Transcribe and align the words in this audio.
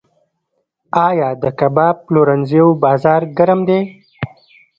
آیا 1.07 1.29
د 1.43 1.43
کباب 1.59 1.95
پلورنځیو 2.05 2.67
بازار 2.83 3.21
ګرم 3.37 3.59
دی؟ 3.69 3.79